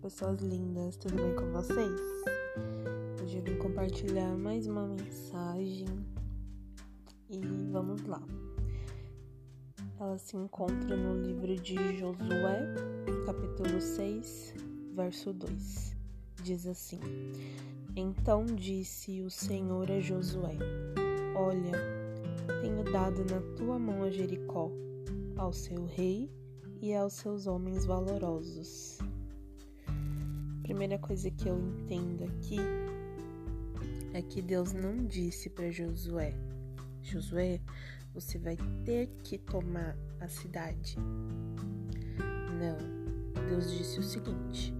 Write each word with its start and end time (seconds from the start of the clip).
pessoas 0.00 0.40
lindas, 0.40 0.96
tudo 0.96 1.16
bem 1.16 1.36
com 1.36 1.52
vocês? 1.52 2.00
Hoje 3.22 3.36
eu 3.36 3.42
vim 3.42 3.58
compartilhar 3.58 4.34
mais 4.38 4.66
uma 4.66 4.86
mensagem 4.86 5.86
e 7.28 7.38
vamos 7.70 8.02
lá. 8.04 8.22
Ela 10.00 10.16
se 10.16 10.34
encontra 10.34 10.96
no 10.96 11.20
livro 11.20 11.54
de 11.56 11.74
Josué, 11.98 12.74
capítulo 13.26 13.78
6, 13.78 14.54
verso 14.94 15.34
2. 15.34 15.94
Diz 16.42 16.66
assim: 16.66 17.00
Então 17.94 18.46
disse 18.46 19.20
o 19.20 19.30
Senhor 19.30 19.90
a 19.90 20.00
Josué: 20.00 20.56
Olha, 21.36 21.72
tenho 22.62 22.82
dado 22.82 23.26
na 23.26 23.42
tua 23.58 23.78
mão 23.78 24.04
a 24.04 24.10
Jericó, 24.10 24.70
ao 25.36 25.52
seu 25.52 25.84
rei 25.84 26.30
e 26.80 26.94
aos 26.94 27.12
seus 27.12 27.46
homens 27.46 27.84
valorosos. 27.84 28.98
Primeira 30.68 30.98
coisa 30.98 31.30
que 31.30 31.48
eu 31.48 31.58
entendo 31.58 32.24
aqui 32.24 32.58
é 34.12 34.20
que 34.20 34.42
Deus 34.42 34.74
não 34.74 35.06
disse 35.06 35.48
para 35.48 35.70
Josué: 35.70 36.34
Josué, 37.00 37.58
você 38.12 38.36
vai 38.36 38.54
ter 38.84 39.08
que 39.24 39.38
tomar 39.38 39.96
a 40.20 40.28
cidade. 40.28 40.98
Não. 42.60 42.76
Deus 43.48 43.70
disse 43.78 43.98
o 43.98 44.02
seguinte: 44.02 44.74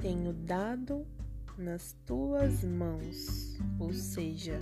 Tenho 0.00 0.32
dado 0.32 1.06
nas 1.58 1.94
tuas 2.06 2.64
mãos, 2.64 3.58
ou 3.78 3.92
seja, 3.92 4.58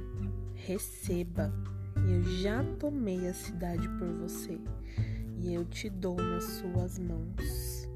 receba. 0.57 1.53
Eu 1.95 2.25
já 2.25 2.65
tomei 2.81 3.29
a 3.29 3.33
cidade 3.33 3.89
por 3.91 4.09
você 4.09 4.59
e 5.39 5.55
eu 5.55 5.65
te 5.65 5.89
dou 5.89 6.17
nas 6.17 6.43
suas 6.43 6.99
mãos. 6.99 7.89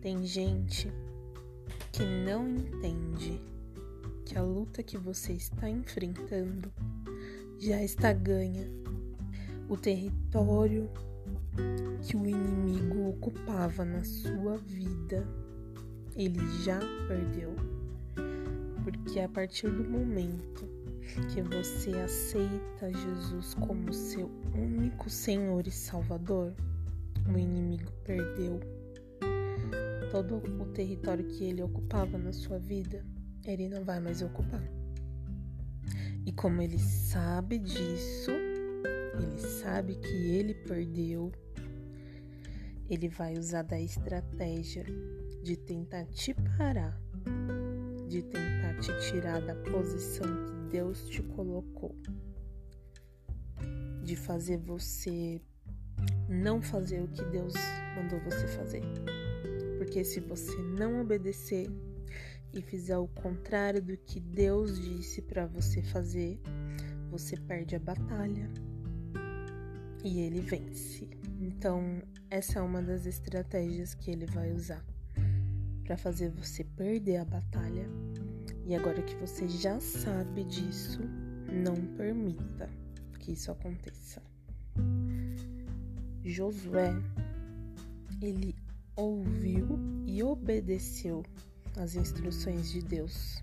Tem 0.00 0.24
gente 0.24 0.88
que 1.96 2.04
não 2.04 2.46
entende 2.46 3.40
que 4.26 4.36
a 4.36 4.42
luta 4.42 4.82
que 4.82 4.98
você 4.98 5.32
está 5.32 5.66
enfrentando 5.66 6.70
já 7.58 7.82
está 7.82 8.12
ganha. 8.12 8.70
O 9.66 9.78
território 9.78 10.90
que 12.02 12.14
o 12.14 12.26
inimigo 12.26 13.08
ocupava 13.08 13.82
na 13.82 14.04
sua 14.04 14.58
vida, 14.58 15.26
ele 16.14 16.38
já 16.62 16.78
perdeu. 17.08 17.54
Porque 18.84 19.18
a 19.18 19.28
partir 19.30 19.70
do 19.70 19.82
momento 19.82 20.68
que 21.32 21.40
você 21.40 21.92
aceita 21.92 22.92
Jesus 22.92 23.54
como 23.54 23.90
seu 23.90 24.30
único 24.54 25.08
Senhor 25.08 25.66
e 25.66 25.70
Salvador, 25.70 26.52
o 27.26 27.38
inimigo 27.38 27.90
perdeu 28.04 28.60
todo 30.10 30.36
o 30.60 30.66
território 30.66 31.26
que 31.26 31.44
ele 31.44 31.62
ocupava 31.62 32.18
na 32.18 32.32
sua 32.32 32.58
vida, 32.58 33.04
ele 33.44 33.68
não 33.68 33.84
vai 33.84 34.00
mais 34.00 34.22
ocupar. 34.22 34.62
E 36.24 36.32
como 36.32 36.60
ele 36.60 36.78
sabe 36.78 37.58
disso, 37.58 38.32
ele 38.32 39.38
sabe 39.38 39.94
que 39.96 40.08
ele 40.08 40.54
perdeu, 40.54 41.30
ele 42.88 43.08
vai 43.08 43.38
usar 43.38 43.62
da 43.62 43.80
estratégia 43.80 44.84
de 45.42 45.56
tentar 45.56 46.04
te 46.06 46.34
parar, 46.56 47.00
de 48.08 48.22
tentar 48.22 48.78
te 48.80 48.92
tirar 49.08 49.40
da 49.40 49.54
posição 49.54 50.26
que 50.46 50.70
Deus 50.72 51.08
te 51.08 51.22
colocou, 51.22 51.94
de 54.02 54.16
fazer 54.16 54.58
você 54.58 55.40
não 56.28 56.60
fazer 56.60 57.02
o 57.02 57.08
que 57.08 57.24
Deus 57.26 57.54
mandou 57.96 58.20
você 58.20 58.46
fazer. 58.48 58.82
Porque 59.78 60.04
se 60.04 60.20
você 60.20 60.56
não 60.56 61.00
obedecer 61.00 61.68
e 62.52 62.62
fizer 62.62 62.96
o 62.96 63.08
contrário 63.08 63.82
do 63.82 63.96
que 63.96 64.18
Deus 64.18 64.80
disse 64.80 65.22
para 65.22 65.46
você 65.46 65.82
fazer, 65.82 66.40
você 67.10 67.36
perde 67.36 67.76
a 67.76 67.78
batalha 67.78 68.50
e 70.04 70.20
ele 70.20 70.40
vence. 70.40 71.08
Então, 71.40 72.02
essa 72.30 72.58
é 72.58 72.62
uma 72.62 72.82
das 72.82 73.06
estratégias 73.06 73.94
que 73.94 74.10
ele 74.10 74.26
vai 74.26 74.52
usar 74.52 74.84
para 75.84 75.96
fazer 75.96 76.30
você 76.30 76.64
perder 76.64 77.18
a 77.18 77.24
batalha 77.24 77.86
e 78.66 78.74
agora 78.74 79.00
que 79.00 79.14
você 79.14 79.46
já 79.48 79.78
sabe 79.78 80.42
disso, 80.44 81.00
não 81.52 81.76
permita 81.96 82.68
que 83.20 83.32
isso 83.32 83.52
aconteça. 83.52 84.20
Josué, 86.24 86.92
ele 88.20 88.56
ouviu 88.96 89.78
e 90.06 90.22
obedeceu 90.22 91.22
as 91.76 91.94
instruções 91.94 92.70
de 92.70 92.80
Deus. 92.82 93.42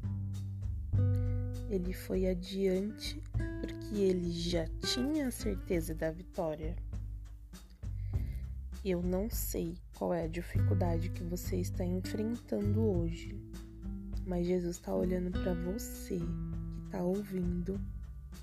Ele 1.69 1.93
foi 1.93 2.27
adiante 2.27 3.21
porque 3.61 4.01
ele 4.01 4.31
já 4.31 4.67
tinha 4.81 5.27
a 5.27 5.31
certeza 5.31 5.93
da 5.93 6.11
vitória. 6.11 6.75
Eu 8.83 9.01
não 9.01 9.29
sei 9.29 9.77
qual 9.95 10.13
é 10.13 10.23
a 10.23 10.27
dificuldade 10.27 11.09
que 11.09 11.23
você 11.23 11.57
está 11.57 11.85
enfrentando 11.85 12.81
hoje, 12.81 13.39
mas 14.25 14.45
Jesus 14.45 14.75
está 14.75 14.93
olhando 14.93 15.31
para 15.31 15.53
você 15.53 16.17
que 16.17 16.85
está 16.85 17.01
ouvindo, 17.01 17.79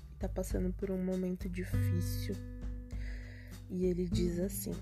que 0.09 0.15
está 0.15 0.27
passando 0.27 0.73
por 0.73 0.89
um 0.89 1.03
momento 1.03 1.47
difícil. 1.47 2.35
E 3.69 3.85
ele 3.85 4.07
diz 4.09 4.39
assim: 4.39 4.73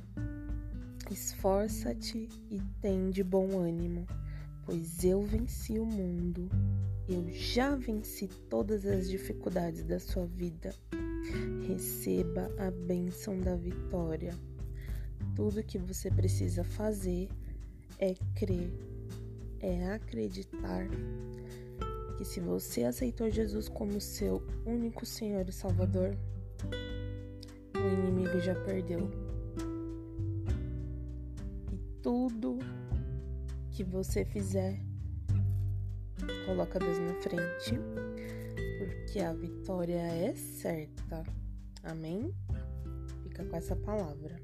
Esforça-te 1.12 2.30
e 2.50 2.60
tem 2.82 3.10
de 3.10 3.24
bom 3.24 3.60
ânimo, 3.60 4.06
pois 4.66 5.04
eu 5.04 5.22
venci 5.24 5.80
o 5.80 5.86
mundo. 5.86 6.50
Eu 7.08 7.28
já 7.32 7.76
venci 7.76 8.28
todas 8.50 8.86
as 8.86 9.10
dificuldades 9.10 9.84
da 9.84 10.00
sua 10.00 10.26
vida. 10.26 10.74
Receba 11.68 12.52
a 12.58 12.70
bênção 12.70 13.40
da 13.40 13.56
vitória. 13.56 14.34
Tudo 15.36 15.64
que 15.64 15.78
você 15.78 16.12
precisa 16.12 16.64
fazer 16.64 17.30
é 17.98 18.14
crer 18.36 18.72
é 19.62 19.92
acreditar 19.92 20.88
que 22.18 22.26
se 22.26 22.40
você 22.40 22.84
aceitou 22.84 23.30
Jesus 23.30 23.70
como 23.70 24.00
seu 24.00 24.44
único 24.66 25.06
Senhor 25.06 25.48
e 25.48 25.52
Salvador, 25.52 26.18
o 27.76 27.88
inimigo 27.88 28.40
já 28.40 28.56
perdeu. 28.56 29.29
Tudo 32.02 32.60
que 33.72 33.84
você 33.84 34.26
fizer, 34.26 34.80
coloca 36.46 36.80
Deus 36.80 37.00
na 37.00 37.14
frente, 37.16 37.80
porque 38.78 39.20
a 39.20 39.34
vitória 39.34 40.00
é 40.00 40.34
certa. 40.36 41.24
Amém? 41.84 42.34
Fica 43.24 43.46
com 43.46 43.56
essa 43.56 43.76
palavra. 43.76 44.40